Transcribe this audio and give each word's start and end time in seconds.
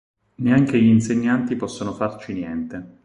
Neanche 0.37 0.79
gli 0.81 0.87
insegnanti 0.87 1.55
possono 1.55 1.93
farci 1.93 2.33
niente. 2.33 2.97